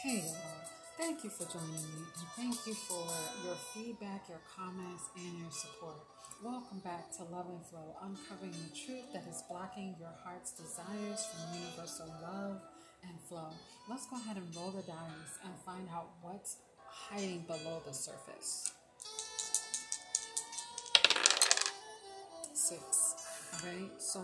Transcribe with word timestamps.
Hey 0.00 0.22
y'all, 0.22 0.62
thank 0.96 1.24
you 1.24 1.30
for 1.30 1.42
joining 1.50 1.74
me 1.74 2.06
and 2.06 2.28
thank 2.36 2.54
you 2.68 2.72
for 2.72 3.04
your 3.44 3.56
feedback, 3.74 4.28
your 4.28 4.38
comments, 4.46 5.10
and 5.16 5.40
your 5.40 5.50
support. 5.50 5.96
Welcome 6.40 6.78
back 6.84 7.10
to 7.16 7.24
Love 7.24 7.46
and 7.50 7.66
Flow, 7.66 7.96
uncovering 8.00 8.52
the 8.52 8.76
truth 8.78 9.12
that 9.12 9.26
is 9.28 9.42
blocking 9.50 9.96
your 9.98 10.14
heart's 10.22 10.52
desires 10.52 11.26
from 11.26 11.58
universal 11.58 12.06
love 12.22 12.60
and 13.08 13.18
flow. 13.28 13.50
Let's 13.90 14.06
go 14.06 14.14
ahead 14.18 14.36
and 14.36 14.54
roll 14.54 14.70
the 14.70 14.82
dice 14.82 15.34
and 15.42 15.52
find 15.66 15.88
out 15.92 16.10
what's 16.22 16.58
hiding 16.88 17.44
below 17.48 17.82
the 17.84 17.92
surface. 17.92 18.70
Six. 22.54 23.14
All 23.52 23.68
right, 23.68 23.90
so 24.00 24.20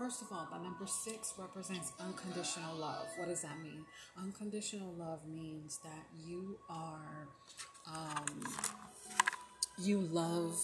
First 0.00 0.22
of 0.22 0.32
all, 0.32 0.48
the 0.50 0.58
number 0.58 0.86
six 0.86 1.34
represents 1.36 1.92
unconditional 2.00 2.74
love. 2.74 3.06
What 3.18 3.28
does 3.28 3.42
that 3.42 3.60
mean? 3.62 3.84
Unconditional 4.16 4.94
love 4.94 5.18
means 5.28 5.78
that 5.84 6.06
you 6.26 6.56
are, 6.70 7.28
um, 7.86 8.42
you 9.78 10.00
love 10.00 10.58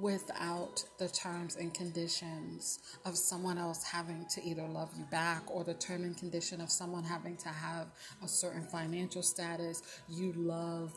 without 0.00 0.84
the 0.98 1.08
terms 1.08 1.56
and 1.56 1.72
conditions 1.74 2.78
of 3.04 3.16
someone 3.16 3.58
else 3.58 3.84
having 3.84 4.24
to 4.34 4.42
either 4.42 4.66
love 4.66 4.90
you 4.96 5.04
back 5.10 5.42
or 5.50 5.64
the 5.64 5.74
term 5.74 6.02
and 6.02 6.16
condition 6.16 6.60
of 6.60 6.70
someone 6.70 7.04
having 7.04 7.36
to 7.36 7.48
have 7.48 7.86
a 8.24 8.28
certain 8.28 8.62
financial 8.62 9.22
status. 9.22 9.82
You 10.08 10.32
love 10.36 10.92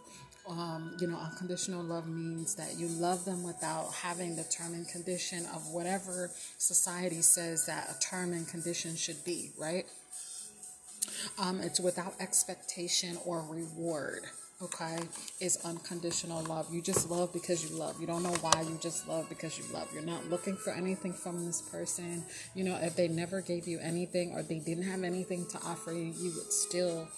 um, 0.47 0.95
you 0.99 1.07
know, 1.07 1.17
unconditional 1.17 1.83
love 1.83 2.07
means 2.07 2.55
that 2.55 2.77
you 2.77 2.87
love 2.87 3.25
them 3.25 3.43
without 3.43 3.91
having 3.93 4.35
the 4.35 4.43
term 4.43 4.73
and 4.73 4.87
condition 4.87 5.45
of 5.47 5.67
whatever 5.71 6.29
society 6.59 7.21
says 7.21 7.65
that 7.65 7.89
a 7.89 7.99
term 7.99 8.31
and 8.31 8.47
condition 8.47 8.95
should 8.95 9.23
be, 9.25 9.49
right? 9.57 9.85
Um, 11.39 11.61
it's 11.61 11.79
without 11.79 12.13
expectation 12.19 13.17
or 13.25 13.43
reward. 13.49 14.25
Okay, 14.61 14.97
is 15.41 15.57
unconditional 15.65 16.41
love. 16.43 16.73
You 16.73 16.81
just 16.81 17.09
love 17.09 17.33
because 17.33 17.69
you 17.69 17.75
love. 17.75 17.99
You 17.99 18.07
don't 18.07 18.23
know 18.23 18.35
why. 18.39 18.61
You 18.61 18.77
just 18.81 19.05
love 19.05 19.27
because 19.27 19.57
you 19.57 19.65
love. 19.73 19.89
You're 19.93 20.01
not 20.01 20.29
looking 20.29 20.55
for 20.55 20.71
anything 20.71 21.11
from 21.11 21.45
this 21.45 21.61
person. 21.61 22.23
You 22.53 22.63
know, 22.63 22.77
if 22.81 22.95
they 22.95 23.09
never 23.09 23.41
gave 23.41 23.67
you 23.67 23.79
anything 23.79 24.31
or 24.31 24.43
they 24.43 24.59
didn't 24.59 24.85
have 24.85 25.03
anything 25.03 25.45
to 25.47 25.57
offer 25.57 25.91
you, 25.91 26.05
you 26.05 26.31
would 26.37 26.53
still 26.53 27.09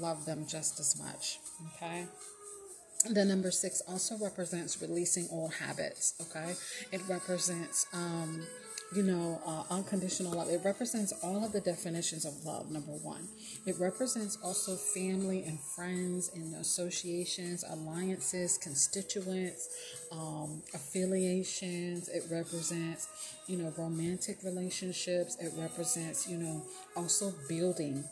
love 0.00 0.24
them 0.24 0.46
just 0.48 0.80
as 0.80 0.98
much. 0.98 1.38
Okay. 1.76 2.06
The 3.08 3.24
number 3.24 3.50
six 3.50 3.80
also 3.86 4.16
represents 4.18 4.80
releasing 4.82 5.28
old 5.30 5.54
habits. 5.54 6.14
Okay, 6.20 6.54
it 6.90 7.00
represents, 7.08 7.86
um, 7.92 8.42
you 8.94 9.02
know, 9.02 9.40
uh, 9.46 9.74
unconditional 9.74 10.32
love. 10.32 10.48
It 10.48 10.62
represents 10.64 11.12
all 11.22 11.44
of 11.44 11.52
the 11.52 11.60
definitions 11.60 12.24
of 12.24 12.44
love. 12.44 12.70
Number 12.70 12.92
one, 12.92 13.28
it 13.66 13.76
represents 13.78 14.38
also 14.42 14.76
family 14.76 15.44
and 15.44 15.60
friends 15.60 16.30
and 16.34 16.54
associations, 16.54 17.64
alliances, 17.68 18.56
constituents, 18.58 19.68
um, 20.10 20.62
affiliations. 20.74 22.08
It 22.08 22.24
represents, 22.30 23.08
you 23.46 23.58
know, 23.58 23.72
romantic 23.76 24.38
relationships. 24.42 25.36
It 25.40 25.52
represents, 25.56 26.28
you 26.28 26.38
know, 26.38 26.62
also 26.96 27.34
building 27.48 28.04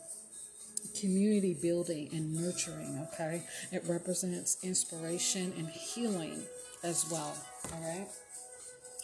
community 0.99 1.53
building 1.53 2.09
and 2.13 2.33
nurturing, 2.33 3.05
okay? 3.13 3.43
It 3.71 3.83
represents 3.87 4.57
inspiration 4.63 5.53
and 5.57 5.67
healing 5.69 6.43
as 6.83 7.05
well, 7.11 7.35
all 7.73 7.81
right? 7.81 8.07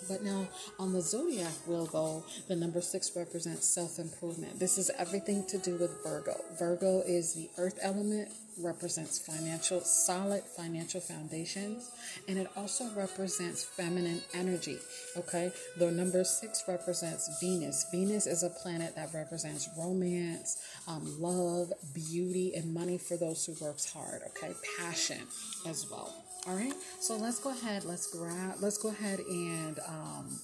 But 0.07 0.23
now 0.23 0.47
on 0.79 0.93
the 0.93 1.01
zodiac 1.01 1.53
wheel, 1.67 1.85
though, 1.85 2.23
the 2.47 2.55
number 2.55 2.81
six 2.81 3.11
represents 3.15 3.67
self 3.67 3.99
improvement. 3.99 4.59
This 4.59 4.77
is 4.77 4.91
everything 4.97 5.45
to 5.47 5.57
do 5.57 5.75
with 5.75 6.03
Virgo. 6.03 6.35
Virgo 6.57 7.01
is 7.01 7.33
the 7.33 7.49
earth 7.57 7.79
element, 7.81 8.29
represents 8.61 9.19
financial, 9.19 9.81
solid 9.81 10.43
financial 10.43 11.01
foundations, 11.01 11.89
and 12.27 12.37
it 12.37 12.47
also 12.55 12.89
represents 12.95 13.63
feminine 13.63 14.21
energy. 14.33 14.77
Okay, 15.17 15.51
the 15.77 15.91
number 15.91 16.23
six 16.23 16.63
represents 16.67 17.29
Venus. 17.39 17.85
Venus 17.91 18.27
is 18.27 18.43
a 18.43 18.49
planet 18.49 18.95
that 18.95 19.13
represents 19.13 19.69
romance, 19.77 20.57
um, 20.87 21.21
love, 21.21 21.71
beauty, 21.93 22.53
and 22.55 22.73
money 22.73 22.97
for 22.97 23.17
those 23.17 23.45
who 23.45 23.53
works 23.63 23.91
hard. 23.91 24.21
Okay, 24.27 24.53
passion 24.79 25.19
as 25.67 25.89
well. 25.89 26.13
All 26.45 26.55
right, 26.55 26.73
so 26.99 27.15
let's 27.15 27.39
go 27.39 27.51
ahead. 27.51 27.85
Let's 27.85 28.07
grab. 28.07 28.55
Let's 28.59 28.77
go 28.77 28.89
ahead 28.89 29.19
and 29.19 29.79
um, 29.87 30.39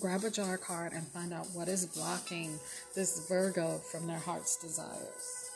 grab 0.00 0.24
a 0.24 0.30
jar 0.30 0.58
card 0.58 0.92
and 0.94 1.06
find 1.06 1.32
out 1.32 1.46
what 1.52 1.68
is 1.68 1.86
blocking 1.86 2.58
this 2.96 3.28
Virgo 3.28 3.78
from 3.92 4.08
their 4.08 4.18
heart's 4.18 4.56
desires. 4.56 5.50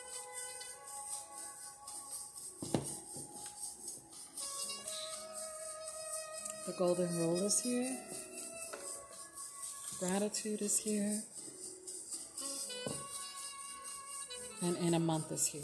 The 6.67 6.73
golden 6.79 7.19
rule 7.19 7.45
is 7.45 7.61
here. 7.61 7.99
Gratitude 9.99 10.63
is 10.63 10.79
here. 10.79 11.23
And 14.63 14.77
in 14.77 14.95
a 14.95 15.01
month 15.01 15.33
is 15.33 15.49
here. 15.49 15.63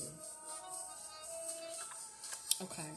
Okay. 2.60 2.90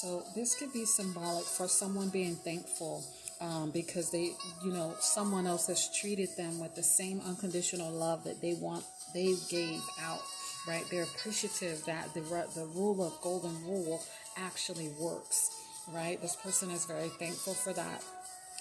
So 0.00 0.22
this 0.32 0.54
could 0.54 0.72
be 0.72 0.84
symbolic 0.84 1.44
for 1.44 1.66
someone 1.66 2.10
being 2.10 2.36
thankful 2.36 3.04
um, 3.40 3.72
because 3.72 4.12
they, 4.12 4.30
you 4.64 4.72
know, 4.72 4.94
someone 5.00 5.44
else 5.44 5.66
has 5.66 5.90
treated 5.92 6.28
them 6.36 6.60
with 6.60 6.76
the 6.76 6.84
same 6.84 7.20
unconditional 7.26 7.90
love 7.90 8.22
that 8.22 8.40
they 8.40 8.54
want, 8.54 8.84
they 9.12 9.34
gave 9.50 9.80
out. 10.00 10.20
Right? 10.68 10.84
They're 10.88 11.02
appreciative 11.02 11.84
that 11.86 12.14
the 12.14 12.20
the 12.20 12.66
rule 12.76 13.04
of 13.04 13.20
golden 13.22 13.60
rule 13.64 14.00
actually 14.36 14.90
works. 15.00 15.50
Right? 15.92 16.22
This 16.22 16.36
person 16.36 16.70
is 16.70 16.84
very 16.84 17.08
thankful 17.18 17.54
for 17.54 17.72
that 17.72 18.04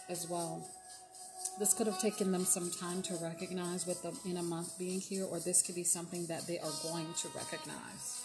as 0.09 0.27
well. 0.27 0.67
This 1.59 1.75
could 1.75 1.85
have 1.85 2.01
taken 2.01 2.31
them 2.31 2.45
some 2.45 2.71
time 2.79 3.03
to 3.03 3.15
recognize 3.21 3.85
with 3.85 4.01
the 4.01 4.11
in 4.27 4.37
a 4.37 4.43
month 4.43 4.75
being 4.79 5.01
here, 5.01 5.25
or 5.25 5.39
this 5.39 5.61
could 5.61 5.75
be 5.75 5.83
something 5.83 6.25
that 6.27 6.47
they 6.47 6.57
are 6.57 6.73
going 6.81 7.13
to 7.21 7.27
recognize. 7.35 8.23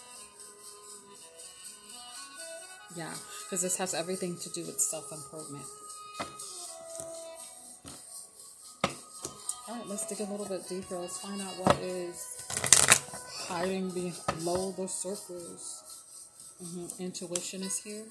Yeah, 2.94 3.14
because 3.44 3.62
this 3.62 3.76
has 3.78 3.94
everything 3.94 4.36
to 4.38 4.50
do 4.50 4.60
with 4.66 4.78
self 4.80 5.10
improvement. 5.12 5.64
All 9.68 9.76
right, 9.76 9.88
let's 9.88 10.06
dig 10.06 10.20
a 10.20 10.30
little 10.30 10.46
bit 10.46 10.68
deeper. 10.68 10.96
Let's 10.96 11.18
find 11.18 11.40
out 11.40 11.58
what 11.58 11.78
is 11.80 12.36
hiding 13.48 13.88
below 13.90 14.72
the 14.72 14.88
surface. 14.88 15.82
Mm-hmm. 16.62 17.02
Intuition 17.02 17.62
is 17.62 17.78
here. 17.78 18.04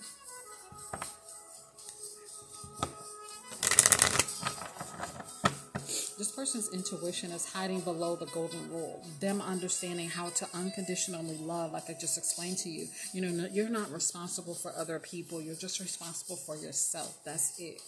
This 6.22 6.32
person's 6.32 6.70
intuition 6.70 7.32
is 7.32 7.52
hiding 7.52 7.80
below 7.80 8.16
the 8.16 8.28
golden 8.28 8.72
rule. 8.72 9.04
Them 9.20 9.42
understanding 9.42 10.08
how 10.08 10.30
to 10.30 10.48
unconditionally 10.54 11.36
love, 11.38 11.72
like 11.72 11.90
I 11.90 11.94
just 12.00 12.16
explained 12.16 12.60
to 12.60 12.70
you. 12.70 12.88
You 13.12 13.22
know, 13.22 13.48
you're 13.52 13.70
not 13.70 13.92
responsible 13.92 14.54
for 14.54 14.72
other 14.78 15.00
people. 15.00 15.42
You're 15.42 15.56
just 15.56 15.80
responsible 15.80 16.36
for 16.36 16.56
yourself. 16.56 17.18
That's 17.26 17.60
it 17.60 17.82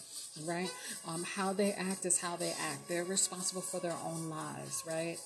right? 0.46 0.72
Um, 1.08 1.24
how 1.24 1.54
they 1.54 1.74
act 1.74 2.08
is 2.08 2.20
how 2.20 2.36
they 2.36 2.50
act. 2.60 2.88
They're 2.88 3.04
responsible 3.04 3.62
for 3.62 3.80
their 3.80 3.96
own 4.04 4.32
lives, 4.32 4.84
right? 4.88 5.18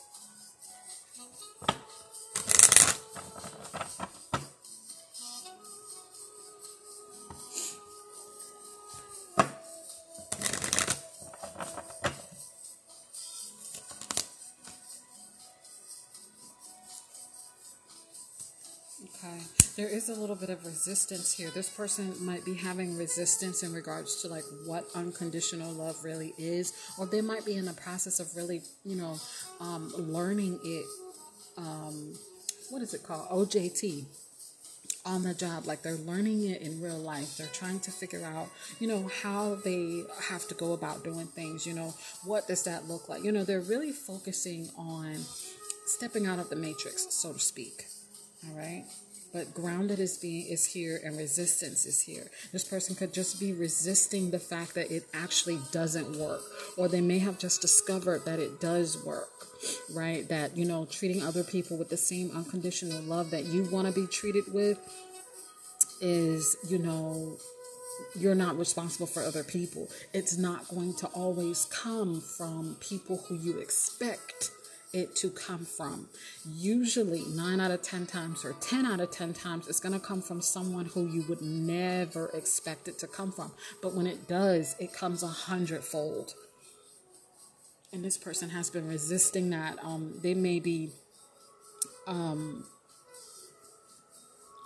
There 19.77 19.87
is 19.87 20.09
a 20.09 20.15
little 20.15 20.35
bit 20.35 20.49
of 20.49 20.65
resistance 20.65 21.31
here. 21.31 21.51
This 21.51 21.69
person 21.69 22.11
might 22.19 22.43
be 22.43 22.55
having 22.55 22.97
resistance 22.97 23.61
in 23.61 23.71
regards 23.71 24.23
to 24.23 24.27
like 24.27 24.43
what 24.65 24.87
unconditional 24.95 25.71
love 25.71 26.03
really 26.03 26.33
is, 26.39 26.73
or 26.97 27.05
they 27.05 27.21
might 27.21 27.45
be 27.45 27.53
in 27.53 27.65
the 27.65 27.73
process 27.73 28.19
of 28.19 28.35
really, 28.35 28.63
you 28.83 28.95
know, 28.95 29.19
um, 29.59 29.93
learning 29.95 30.59
it. 30.63 30.85
Um, 31.59 32.15
what 32.71 32.81
is 32.81 32.95
it 32.95 33.03
called? 33.03 33.29
OJT 33.29 34.05
on 35.05 35.21
the 35.23 35.33
job 35.33 35.65
like 35.65 35.83
they're 35.83 35.95
learning 35.95 36.43
it 36.49 36.61
in 36.61 36.81
real 36.81 36.97
life 36.97 37.37
they're 37.37 37.47
trying 37.53 37.79
to 37.79 37.89
figure 37.91 38.25
out 38.25 38.49
you 38.81 38.85
know 38.85 39.09
how 39.23 39.55
they 39.63 40.03
have 40.21 40.45
to 40.49 40.53
go 40.55 40.73
about 40.73 41.01
doing 41.01 41.25
things 41.27 41.65
you 41.65 41.73
know 41.73 41.93
what 42.25 42.45
does 42.45 42.63
that 42.65 42.89
look 42.89 43.07
like 43.07 43.23
you 43.23 43.31
know 43.31 43.45
they're 43.45 43.61
really 43.61 43.93
focusing 43.93 44.69
on 44.77 45.15
stepping 45.85 46.27
out 46.27 46.39
of 46.39 46.49
the 46.49 46.57
matrix 46.57 47.07
so 47.15 47.31
to 47.31 47.39
speak 47.39 47.85
all 48.49 48.57
right 48.57 48.83
but 49.33 49.53
grounded 49.53 49.99
is 49.99 50.17
being 50.17 50.47
is 50.47 50.65
here 50.65 50.99
and 51.03 51.17
resistance 51.17 51.85
is 51.85 52.01
here. 52.01 52.29
This 52.51 52.63
person 52.63 52.95
could 52.95 53.13
just 53.13 53.39
be 53.39 53.53
resisting 53.53 54.31
the 54.31 54.39
fact 54.39 54.75
that 54.75 54.91
it 54.91 55.03
actually 55.13 55.59
doesn't 55.71 56.17
work 56.17 56.41
or 56.77 56.87
they 56.87 57.01
may 57.01 57.19
have 57.19 57.39
just 57.39 57.61
discovered 57.61 58.25
that 58.25 58.39
it 58.39 58.59
does 58.59 59.03
work 59.03 59.29
right? 59.93 60.27
That 60.29 60.57
you 60.57 60.65
know 60.65 60.85
treating 60.85 61.23
other 61.23 61.43
people 61.43 61.77
with 61.77 61.89
the 61.89 61.97
same 61.97 62.31
unconditional 62.35 63.01
love 63.01 63.31
that 63.31 63.45
you 63.45 63.63
want 63.63 63.87
to 63.87 63.93
be 63.93 64.07
treated 64.07 64.45
with 64.53 64.79
is 66.01 66.55
you 66.69 66.77
know 66.77 67.37
you're 68.15 68.35
not 68.35 68.57
responsible 68.57 69.07
for 69.07 69.23
other 69.23 69.43
people. 69.43 69.89
It's 70.13 70.37
not 70.37 70.67
going 70.67 70.93
to 70.95 71.07
always 71.07 71.65
come 71.65 72.21
from 72.21 72.77
people 72.79 73.17
who 73.27 73.35
you 73.35 73.57
expect 73.59 74.51
it 74.93 75.15
to 75.17 75.29
come 75.29 75.65
from. 75.65 76.07
Usually, 76.45 77.23
nine 77.29 77.59
out 77.59 77.71
of 77.71 77.81
10 77.81 78.05
times, 78.05 78.45
or 78.45 78.53
10 78.53 78.85
out 78.85 78.99
of 78.99 79.11
10 79.11 79.33
times, 79.33 79.67
it's 79.67 79.79
going 79.79 79.93
to 79.93 80.05
come 80.05 80.21
from 80.21 80.41
someone 80.41 80.85
who 80.85 81.07
you 81.07 81.23
would 81.27 81.41
never 81.41 82.29
expect 82.33 82.87
it 82.87 82.97
to 82.99 83.07
come 83.07 83.31
from. 83.31 83.51
But 83.81 83.93
when 83.93 84.07
it 84.07 84.27
does, 84.27 84.75
it 84.79 84.93
comes 84.93 85.23
a 85.23 85.27
hundredfold. 85.27 86.33
And 87.91 88.03
this 88.03 88.17
person 88.17 88.49
has 88.49 88.69
been 88.69 88.87
resisting 88.87 89.49
that. 89.51 89.77
Um, 89.83 90.13
they 90.21 90.33
may 90.33 90.59
be, 90.59 90.91
um, 92.05 92.65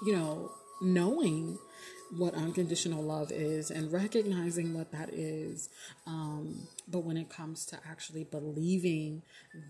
you 0.05 0.15
know, 0.15 0.51
knowing 0.81 1.59
what 2.17 2.33
unconditional 2.33 3.01
love 3.01 3.31
is 3.31 3.71
and 3.71 3.91
recognizing 3.91 4.73
what 4.73 4.91
that 4.91 5.09
is. 5.13 5.69
Um, 6.05 6.67
but 6.87 6.99
when 6.99 7.17
it 7.17 7.29
comes 7.29 7.65
to 7.67 7.79
actually 7.89 8.25
believing 8.25 9.21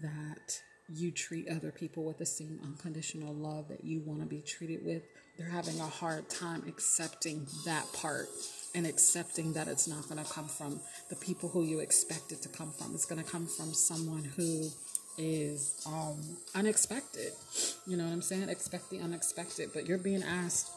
that 0.02 0.62
you 0.94 1.12
treat 1.12 1.48
other 1.48 1.72
people 1.72 2.04
with 2.04 2.18
the 2.18 2.26
same 2.26 2.60
unconditional 2.64 3.34
love 3.34 3.68
that 3.70 3.86
you 3.86 4.02
want 4.02 4.20
to 4.22 4.26
be 4.26 4.42
treated 4.42 4.86
with, 4.86 5.04
they're 5.38 5.50
having 5.50 5.80
a 5.80 5.88
hard 5.88 6.30
time 6.30 6.64
accepting 6.68 7.48
that 7.66 7.86
part 7.94 8.28
and 8.76 8.86
accepting 8.86 9.54
that 9.54 9.68
it's 9.68 9.88
not 9.88 10.08
going 10.10 10.24
to 10.24 10.30
come 10.30 10.48
from 10.48 10.80
the 11.10 11.16
people 11.16 11.50
who 11.50 11.64
you 11.64 11.80
expect 11.80 12.32
it 12.32 12.42
to 12.42 12.50
come 12.50 12.72
from. 12.72 12.94
It's 12.94 13.06
going 13.06 13.24
to 13.24 13.30
come 13.30 13.48
from 13.48 13.74
someone 13.74 14.24
who 14.24 14.70
is 15.18 15.82
um, 15.86 16.38
unexpected. 16.56 17.32
You 17.86 17.98
know 17.98 18.06
what 18.06 18.14
I'm 18.14 18.22
saying? 18.22 18.50
Expect 18.50 18.90
the 18.90 19.00
unexpected. 19.00 19.72
But 19.74 19.88
you're 19.88 19.98
being 19.98 20.24
asked 20.24 20.72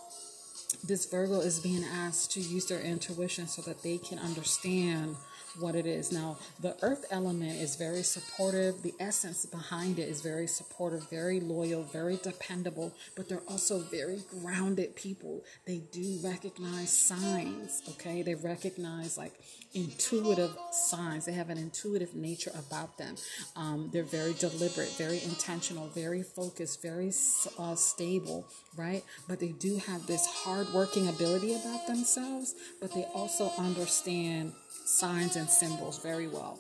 this 0.87 1.07
Virgo 1.07 1.41
is 1.41 1.61
being 1.61 1.85
asked 1.85 2.33
to 2.33 2.41
use 2.41 2.67
their 2.67 2.81
intuition 2.81 3.49
so 3.49 3.63
that 3.63 3.83
they 3.83 3.97
can 3.97 4.19
understand 4.19 5.17
what 5.59 5.75
it 5.75 5.87
is. 5.87 6.13
Now, 6.13 6.39
the 6.61 6.77
earth 6.83 7.05
element 7.11 7.61
is 7.61 7.77
very 7.77 8.03
supportive. 8.03 8.83
The 8.83 8.95
essence 9.01 9.47
behind 9.47 9.99
it 9.99 10.09
is 10.09 10.21
very 10.21 10.47
supportive, 10.47 11.09
very 11.11 11.41
loyal, 11.41 11.83
very 11.85 12.17
dependable, 12.23 12.93
but 13.17 13.29
they're 13.29 13.43
also 13.49 13.79
very 13.81 14.23
grounded 14.41 14.97
people. 14.97 15.43
They 15.67 15.79
do 15.93 16.19
recognize 16.23 16.91
signs, 16.91 17.83
okay? 17.91 18.23
They 18.23 18.35
recognize 18.35 19.17
like 19.17 19.35
intuitive 19.75 20.57
signs. 20.71 21.27
They 21.27 21.33
have 21.33 21.51
an 21.51 21.59
intuitive 21.59 22.15
nature 22.15 22.53
about 22.57 22.97
them. 22.99 23.17
Um, 23.57 23.91
they're 23.93 24.03
very 24.03 24.35
deliberate, 24.35 24.91
very 24.97 25.23
intentional, 25.23 25.89
very 25.89 26.23
focused, 26.23 26.83
very 26.83 27.13
uh, 27.59 27.75
stable, 27.75 28.47
right? 28.77 29.05
But 29.29 29.41
they 29.41 29.53
do 29.53 29.77
have 29.77 30.07
this 30.07 30.27
hardworking 30.27 31.09
ability 31.09 31.55
about 31.55 31.87
themselves, 31.87 32.55
but 32.81 32.93
they 32.95 33.05
also 33.15 33.51
understand 33.59 34.53
signs 34.85 35.37
and 35.37 35.49
symbols 35.49 35.99
very 35.99 36.29
well. 36.29 36.59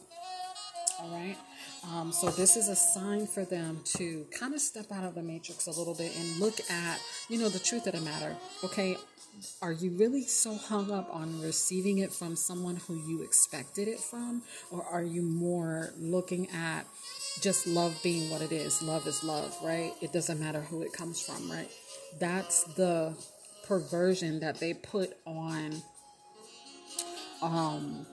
All 1.01 1.11
right. 1.11 1.37
Um, 1.93 2.13
so 2.13 2.31
this 2.31 2.57
is 2.57 2.69
a 2.69 2.77
sign 2.77 3.27
for 3.27 3.45
them 3.45 3.81
to 3.97 4.27
kind 4.39 4.55
of 4.55 4.61
step 4.61 4.91
out 4.91 5.05
of 5.05 5.15
the 5.15 5.23
matrix 5.23 5.67
a 5.67 5.71
little 5.71 5.95
bit 5.95 6.17
and 6.17 6.39
look 6.39 6.59
at, 6.71 6.99
you 7.29 7.39
know, 7.39 7.49
the 7.49 7.59
truth 7.59 7.87
of 7.87 7.93
the 7.93 8.01
matter. 8.01 8.35
Okay, 8.63 8.97
are 9.61 9.73
you 9.73 9.91
really 9.91 10.23
so 10.23 10.55
hung 10.55 10.91
up 10.91 11.13
on 11.13 11.43
receiving 11.43 11.99
it 11.99 12.13
from 12.13 12.37
someone 12.37 12.77
who 12.77 12.95
you 12.95 13.23
expected 13.23 13.89
it 13.89 14.01
from, 14.01 14.43
or 14.71 14.85
are 14.85 15.03
you 15.03 15.23
more 15.23 15.93
looking 15.99 16.49
at 16.51 16.87
just 17.41 17.67
love 17.67 17.99
being 18.03 18.31
what 18.31 18.41
it 18.41 18.53
is? 18.53 18.81
Love 18.81 19.07
is 19.07 19.23
love, 19.25 19.55
right? 19.63 19.93
It 20.01 20.13
doesn't 20.13 20.41
matter 20.41 20.61
who 20.61 20.83
it 20.83 20.93
comes 20.93 21.21
from, 21.21 21.51
right? 21.51 21.69
That's 22.19 22.65
the 22.75 23.15
perversion 23.67 24.41
that 24.41 24.61
they 24.61 24.75
put 24.75 25.17
on 25.27 25.83
um 27.43 28.07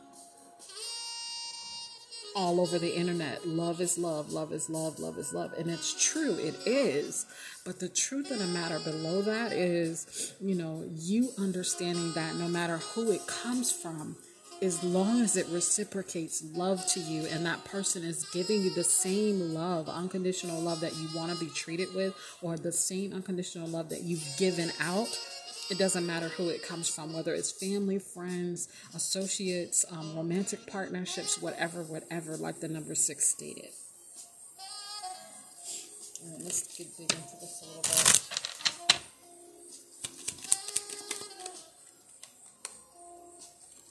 all 2.36 2.60
over 2.62 2.80
the 2.80 2.95
internet. 2.95 3.48
Love 3.48 3.81
is 3.81 3.98
love, 3.98 4.31
love 4.31 4.51
is 4.51 4.69
love, 4.69 5.00
love 5.00 5.18
is 5.18 5.33
love. 5.33 5.54
And 5.57 5.69
it's 5.69 6.12
true, 6.12 6.36
it 6.36 6.56
is. 6.66 7.25
But 7.66 7.80
the 7.80 7.89
truth 7.89 8.31
of 8.31 8.39
the 8.39 8.48
matter 8.48 8.80
below 8.80 9.22
that 9.22 9.51
is, 9.51 10.33
you 10.39 10.56
know, 10.56 10.83
you 10.95 11.30
understanding 11.38 12.13
that 12.13 12.36
no 12.36 12.48
matter 12.48 12.78
who 12.78 13.12
it 13.12 13.25
comes 13.28 13.72
from, 13.72 14.16
as 14.62 14.83
long 14.83 15.22
as 15.22 15.36
it 15.38 15.48
reciprocates 15.50 16.44
love 16.54 16.86
to 16.86 17.00
you 17.00 17.25
and 17.31 17.45
that 17.45 17.63
person 17.66 18.04
is 18.04 18.25
giving 18.25 18.62
you 18.62 18.69
the 18.69 18.84
same 18.84 19.54
love, 19.56 19.89
unconditional 19.89 20.62
love 20.62 20.80
that 20.81 20.95
you 20.98 21.07
want 21.16 21.31
to 21.31 21.44
be 21.44 21.50
treated 21.51 21.94
with, 21.95 22.13
or 22.42 22.57
the 22.57 22.72
same 22.72 23.12
unconditional 23.13 23.68
love 23.68 23.89
that 23.89 24.04
you've 24.04 24.25
given 24.38 24.72
out 24.80 25.19
it 25.72 25.78
doesn't 25.78 26.06
matter 26.06 26.28
who 26.28 26.50
it 26.50 26.62
comes 26.62 26.90
from, 26.90 27.14
whether 27.14 27.34
it's 27.34 27.50
family, 27.50 27.98
friends, 27.98 28.68
associates, 28.94 29.86
um, 29.90 30.16
romantic 30.18 30.68
partnerships, 30.68 31.42
whatever, 31.42 31.82
whatever, 31.84 32.36
like 32.36 32.60
the 32.60 32.68
number 32.68 32.94
six 32.94 33.30
stated. 33.30 33.70
All 36.24 36.32
right, 36.34 36.44
let's 36.44 36.78
get 36.78 36.88
dig 36.98 37.12
into 37.12 37.36
this 37.40 37.64
a 37.64 37.68
little 37.68 37.82
bit. 37.84 38.18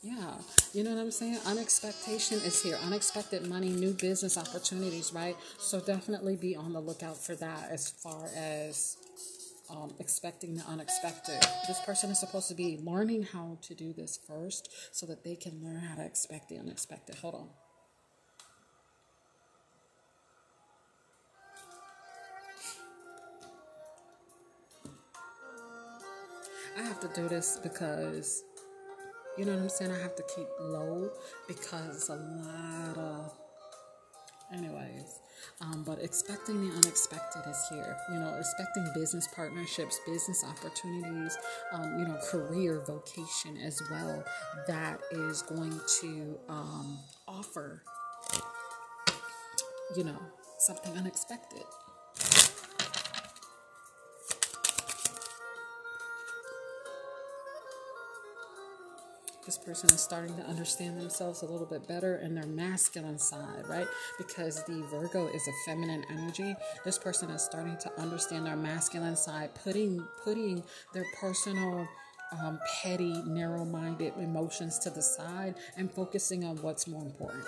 Yeah, 0.03 0.35
you 0.73 0.85
know 0.85 0.95
what 0.95 1.01
I'm 1.01 1.11
saying? 1.11 1.39
Unexpectation 1.47 2.39
is 2.39 2.63
here. 2.63 2.79
Unexpected 2.85 3.47
money, 3.47 3.71
new 3.71 3.93
business 3.93 4.37
opportunities, 4.37 5.13
right? 5.15 5.37
So 5.59 5.81
definitely 5.81 6.37
be 6.37 6.57
on 6.57 6.75
the 6.75 6.81
lookout 6.81 7.17
for 7.17 7.35
that 7.37 7.71
as 7.71 7.89
far 7.89 8.29
as 8.37 8.97
um, 9.71 9.95
expecting 9.99 10.55
the 10.55 10.65
unexpected. 10.65 11.41
This 11.69 11.81
person 11.81 12.11
is 12.11 12.19
supposed 12.19 12.49
to 12.49 12.55
be 12.55 12.79
learning 12.83 13.25
how 13.25 13.59
to 13.63 13.75
do 13.75 13.93
this 13.93 14.19
first 14.27 14.69
so 14.93 15.07
that 15.07 15.25
they 15.25 15.37
can 15.37 15.63
learn 15.63 15.81
how 15.81 15.97
to 15.97 16.05
expect 16.05 16.49
the 16.49 16.59
unexpected. 16.59 17.17
Hold 17.17 17.35
on. 17.35 17.49
I 26.79 26.83
have 26.83 27.01
to 27.01 27.09
do 27.15 27.29
this 27.29 27.59
because, 27.63 28.43
you 29.37 29.45
know 29.45 29.53
what 29.53 29.63
I'm 29.63 29.69
saying? 29.69 29.93
I 29.93 29.99
have 29.99 30.17
to 30.17 30.25
keep 30.35 30.47
low 30.61 31.11
because 31.47 32.09
a 32.09 32.15
lot 32.17 32.97
of, 32.97 33.33
anyways 34.53 35.21
um, 35.61 35.83
but 35.85 36.03
expecting 36.03 36.69
the 36.69 36.75
unexpected 36.75 37.43
is 37.49 37.67
here. 37.69 37.97
You 38.13 38.21
know, 38.21 38.35
expecting 38.39 38.87
business 38.95 39.29
partnerships, 39.35 40.01
business 40.07 40.45
opportunities, 40.45 41.37
um, 41.73 41.99
you 41.99 42.07
know, 42.07 42.19
career, 42.31 42.83
vocation 42.87 43.57
as 43.59 43.81
well. 43.91 44.25
That 44.67 45.01
is 45.11 45.43
going 45.43 45.79
to 46.01 46.39
um, 46.49 46.99
offer, 47.29 47.83
you 49.97 50.05
know, 50.05 50.19
something 50.59 50.97
unexpected. 50.97 51.65
This 59.45 59.59
person 59.59 59.91
is 59.91 60.01
starting 60.01 60.35
to 60.37 60.43
understand 60.43 61.01
themselves 61.01 61.43
a 61.43 61.47
little 61.47 61.67
bit 61.67 61.87
better 61.89 62.17
in 62.17 62.35
their 62.35 62.47
masculine 62.47 63.19
side, 63.19 63.67
right? 63.69 63.87
Because 64.19 64.63
the 64.65 64.83
Virgo 64.91 65.29
is 65.29 65.47
a 65.49 65.53
feminine 65.65 66.05
energy. 66.11 66.55
This 66.85 66.99
person 66.99 67.31
is 67.31 67.43
starting 67.43 67.77
to 67.79 68.01
understand 68.01 68.47
their 68.47 68.57
masculine 68.57 69.17
side, 69.17 69.51
putting 69.55 70.07
putting 70.23 70.63
their 70.93 71.07
personal 71.21 71.89
um, 72.39 72.61
petty, 72.83 73.23
narrow-minded 73.27 74.13
emotions 74.19 74.79
to 74.81 74.91
the 74.91 75.03
side 75.03 75.55
and 75.77 75.91
focusing 75.91 76.45
on 76.45 76.57
what's 76.59 76.87
more 76.87 77.03
important. 77.03 77.45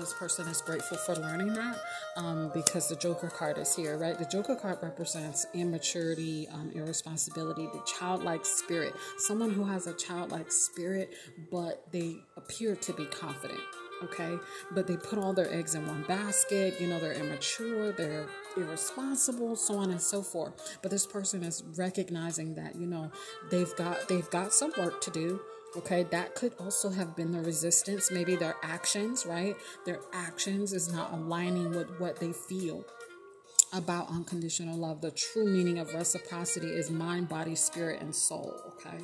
This 0.00 0.14
person 0.14 0.48
is 0.48 0.62
grateful 0.62 0.96
for 0.96 1.14
learning 1.16 1.52
that 1.52 1.78
um, 2.16 2.50
because 2.54 2.88
the 2.88 2.96
Joker 2.96 3.28
card 3.28 3.58
is 3.58 3.76
here, 3.76 3.98
right? 3.98 4.18
The 4.18 4.24
Joker 4.24 4.56
card 4.56 4.78
represents 4.82 5.46
immaturity, 5.52 6.48
um, 6.48 6.70
irresponsibility, 6.74 7.66
the 7.66 7.82
childlike 7.98 8.46
spirit. 8.46 8.94
Someone 9.18 9.50
who 9.50 9.64
has 9.64 9.86
a 9.86 9.92
childlike 9.92 10.50
spirit, 10.50 11.10
but 11.50 11.84
they 11.92 12.16
appear 12.36 12.74
to 12.76 12.92
be 12.94 13.04
confident, 13.06 13.60
okay? 14.02 14.38
But 14.72 14.86
they 14.86 14.96
put 14.96 15.18
all 15.18 15.34
their 15.34 15.52
eggs 15.52 15.74
in 15.74 15.86
one 15.86 16.04
basket. 16.08 16.80
You 16.80 16.88
know, 16.88 16.98
they're 16.98 17.12
immature, 17.12 17.92
they're 17.92 18.26
irresponsible 18.56 19.54
so 19.54 19.78
on 19.78 19.90
and 19.90 20.00
so 20.00 20.22
forth 20.22 20.76
but 20.82 20.90
this 20.90 21.06
person 21.06 21.44
is 21.44 21.62
recognizing 21.76 22.54
that 22.56 22.74
you 22.74 22.84
know 22.84 23.08
they've 23.48 23.76
got 23.76 24.08
they've 24.08 24.28
got 24.30 24.52
some 24.52 24.72
work 24.76 25.00
to 25.00 25.10
do 25.12 25.40
Okay, 25.76 26.02
that 26.10 26.34
could 26.34 26.52
also 26.58 26.90
have 26.90 27.14
been 27.14 27.30
the 27.32 27.40
resistance. 27.40 28.10
Maybe 28.10 28.34
their 28.36 28.56
actions, 28.62 29.24
right? 29.24 29.56
Their 29.86 30.00
actions 30.12 30.72
is 30.72 30.92
not 30.92 31.12
aligning 31.12 31.70
with 31.70 31.88
what 32.00 32.16
they 32.20 32.32
feel. 32.32 32.84
about 33.72 34.08
unconditional 34.10 34.76
love. 34.76 35.00
The 35.00 35.12
true 35.12 35.46
meaning 35.46 35.78
of 35.78 35.94
reciprocity 35.94 36.68
is 36.68 36.90
mind, 36.90 37.28
body, 37.28 37.54
spirit, 37.54 38.00
and 38.02 38.14
soul. 38.14 38.54
Okay. 38.68 38.98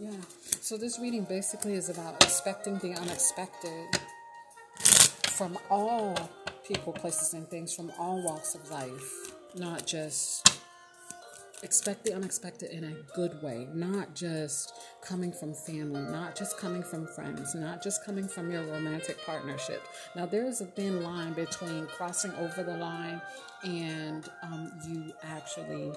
Yeah. 0.00 0.12
So 0.62 0.78
this 0.78 0.98
reading 0.98 1.24
basically 1.24 1.74
is 1.74 1.90
about 1.90 2.24
expecting 2.24 2.78
the 2.78 2.94
unexpected 2.94 3.86
from 5.26 5.58
all 5.68 6.16
people, 6.66 6.94
places, 6.94 7.34
and 7.34 7.46
things 7.48 7.74
from 7.74 7.92
all 7.98 8.22
walks 8.24 8.54
of 8.54 8.70
life, 8.70 9.34
not 9.54 9.86
just 9.86 10.58
expect 11.62 12.04
the 12.04 12.14
unexpected 12.14 12.70
in 12.70 12.84
a 12.84 13.14
good 13.14 13.42
way, 13.42 13.68
not 13.74 14.14
just 14.14 14.72
coming 15.02 15.32
from 15.32 15.52
family, 15.52 16.00
not 16.00 16.34
just 16.34 16.56
coming 16.56 16.82
from 16.82 17.06
friends, 17.06 17.54
not 17.54 17.82
just 17.82 18.02
coming 18.02 18.26
from 18.26 18.50
your 18.50 18.62
romantic 18.62 19.22
partnership. 19.26 19.82
Now, 20.16 20.24
there 20.24 20.46
is 20.46 20.62
a 20.62 20.66
thin 20.66 21.02
line 21.02 21.34
between 21.34 21.86
crossing 21.88 22.32
over 22.36 22.62
the 22.62 22.78
line 22.78 23.20
and 23.64 24.26
um, 24.42 24.72
you 24.88 25.12
actually 25.22 25.92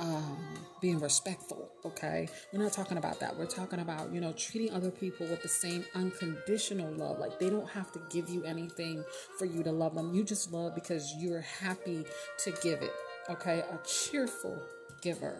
um, 0.00 0.38
being 0.80 0.98
respectful, 0.98 1.70
okay? 1.84 2.28
We're 2.52 2.62
not 2.62 2.72
talking 2.72 2.96
about 2.96 3.20
that. 3.20 3.36
We're 3.36 3.46
talking 3.46 3.80
about, 3.80 4.12
you 4.12 4.20
know, 4.20 4.32
treating 4.32 4.72
other 4.72 4.90
people 4.90 5.26
with 5.26 5.42
the 5.42 5.48
same 5.48 5.84
unconditional 5.94 6.92
love. 6.94 7.18
Like 7.18 7.38
they 7.38 7.50
don't 7.50 7.68
have 7.68 7.92
to 7.92 8.00
give 8.10 8.28
you 8.28 8.42
anything 8.44 9.04
for 9.38 9.44
you 9.44 9.62
to 9.62 9.70
love 9.70 9.94
them. 9.94 10.14
You 10.14 10.24
just 10.24 10.52
love 10.52 10.74
because 10.74 11.14
you're 11.18 11.42
happy 11.42 12.04
to 12.38 12.50
give 12.62 12.82
it, 12.82 12.92
okay? 13.28 13.60
A 13.60 13.78
cheerful 13.86 14.58
giver. 15.02 15.36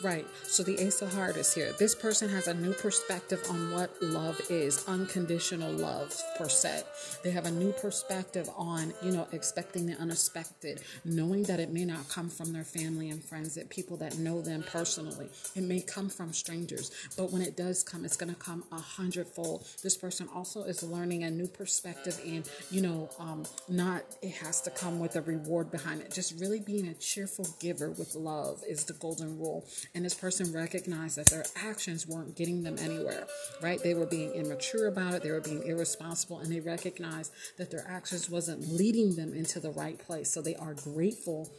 Right. 0.00 0.26
So 0.44 0.62
the 0.62 0.78
Ace 0.78 1.02
of 1.02 1.12
Heart 1.12 1.36
is 1.38 1.52
here. 1.52 1.72
This 1.76 1.92
person 1.92 2.28
has 2.28 2.46
a 2.46 2.54
new 2.54 2.72
perspective 2.72 3.42
on 3.50 3.72
what 3.72 3.90
love 4.00 4.40
is, 4.48 4.86
unconditional 4.86 5.72
love 5.72 6.14
per 6.36 6.48
se. 6.48 6.84
They 7.24 7.32
have 7.32 7.46
a 7.46 7.50
new 7.50 7.72
perspective 7.72 8.48
on, 8.56 8.94
you 9.02 9.10
know, 9.10 9.26
expecting 9.32 9.86
the 9.86 9.94
unexpected, 9.94 10.82
knowing 11.04 11.42
that 11.44 11.58
it 11.58 11.72
may 11.72 11.84
not 11.84 12.08
come 12.08 12.30
from 12.30 12.52
their 12.52 12.62
family 12.62 13.10
and 13.10 13.24
friends, 13.24 13.56
that 13.56 13.70
people 13.70 13.96
that 13.96 14.18
know 14.18 14.40
them 14.40 14.62
personally. 14.62 15.30
It 15.56 15.64
may 15.64 15.80
come 15.80 16.08
from 16.08 16.32
strangers, 16.32 16.92
but 17.16 17.32
when 17.32 17.42
it 17.42 17.56
does 17.56 17.82
come, 17.82 18.04
it's 18.04 18.16
going 18.16 18.32
to 18.32 18.38
come 18.38 18.62
a 18.70 18.80
hundredfold. 18.80 19.66
This 19.82 19.96
person 19.96 20.28
also 20.32 20.62
is 20.62 20.84
learning 20.84 21.24
a 21.24 21.30
new 21.30 21.48
perspective, 21.48 22.20
and 22.24 22.48
you 22.70 22.82
know, 22.82 23.10
um, 23.18 23.46
not 23.68 24.04
it 24.22 24.34
has 24.34 24.60
to 24.60 24.70
come 24.70 25.00
with 25.00 25.16
a 25.16 25.22
reward 25.22 25.72
behind 25.72 26.02
it. 26.02 26.14
Just 26.14 26.38
really 26.40 26.60
being 26.60 26.86
a 26.86 26.94
cheerful 26.94 27.48
giver 27.58 27.90
with 27.90 28.14
love 28.14 28.62
is 28.68 28.84
the 28.84 28.92
golden 28.92 29.36
rule 29.40 29.66
and 29.98 30.04
this 30.04 30.14
person 30.14 30.52
recognized 30.52 31.16
that 31.16 31.26
their 31.26 31.44
actions 31.56 32.06
weren't 32.06 32.36
getting 32.36 32.62
them 32.62 32.76
anywhere, 32.78 33.26
right? 33.60 33.82
They 33.82 33.94
were 33.94 34.06
being 34.06 34.30
immature 34.30 34.86
about 34.86 35.12
it, 35.12 35.24
they 35.24 35.32
were 35.32 35.40
being 35.40 35.64
irresponsible, 35.64 36.38
and 36.38 36.52
they 36.52 36.60
recognized 36.60 37.32
that 37.56 37.72
their 37.72 37.84
actions 37.88 38.30
wasn't 38.30 38.68
leading 38.68 39.16
them 39.16 39.34
into 39.34 39.58
the 39.58 39.72
right 39.72 39.98
place. 39.98 40.30
So 40.30 40.40
they 40.40 40.54
are 40.54 40.74
grateful 40.74 41.50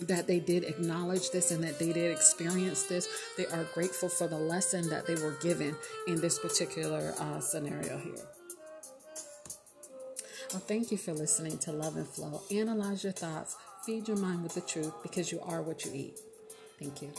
that 0.00 0.26
they 0.26 0.40
did 0.40 0.64
acknowledge 0.64 1.30
this 1.30 1.52
and 1.52 1.62
that 1.62 1.78
they 1.78 1.92
did 1.92 2.10
experience 2.10 2.82
this. 2.82 3.08
They 3.36 3.46
are 3.46 3.62
grateful 3.72 4.08
for 4.08 4.26
the 4.26 4.36
lesson 4.36 4.88
that 4.88 5.06
they 5.06 5.14
were 5.14 5.36
given 5.40 5.76
in 6.08 6.20
this 6.20 6.40
particular 6.40 7.14
uh, 7.20 7.38
scenario 7.38 7.98
here. 7.98 8.26
Well, 10.52 10.60
thank 10.66 10.90
you 10.90 10.98
for 10.98 11.12
listening 11.12 11.58
to 11.58 11.70
Love 11.70 11.96
and 11.96 12.08
Flow. 12.08 12.42
Analyze 12.50 13.04
your 13.04 13.12
thoughts, 13.12 13.56
feed 13.86 14.08
your 14.08 14.16
mind 14.16 14.42
with 14.42 14.54
the 14.54 14.60
truth 14.60 14.92
because 15.04 15.30
you 15.30 15.40
are 15.42 15.62
what 15.62 15.84
you 15.84 15.92
eat. 15.94 16.18
Thank 16.80 17.02
you. 17.02 17.12